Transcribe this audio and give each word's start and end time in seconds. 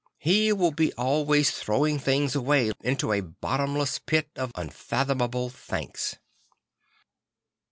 He 0.17 0.51
will 0.51 0.71
be 0.71 0.91
always 0.93 1.51
throwing 1.51 1.99
things 1.99 2.33
away 2.33 2.71
into 2.81 3.13
a 3.13 3.21
bottomless 3.21 3.99
pit 3.99 4.29
of 4.35 4.51
unfathomable 4.55 5.51
thanks. 5.51 6.15